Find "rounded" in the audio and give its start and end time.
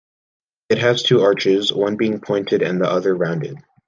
3.15-3.59